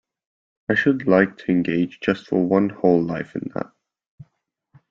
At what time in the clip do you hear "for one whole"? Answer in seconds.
2.25-3.03